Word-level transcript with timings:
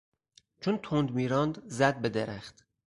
چون 0.61 0.77
تند 0.77 1.11
میراند 1.11 1.63
زد 1.65 2.01
به 2.01 2.09
درخت. 2.09 2.65